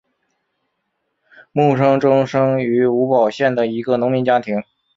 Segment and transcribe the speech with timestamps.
[1.51, 4.63] 慕生忠生于吴堡县的一个农民家庭。